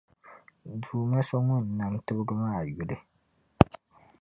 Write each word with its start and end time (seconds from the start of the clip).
Duuma 0.81 1.19
so 1.27 1.37
Ŋun 1.47 1.65
nam 1.77 1.93
tibgi 2.05 2.33
maa 2.41 2.61
yuli. 2.73 2.95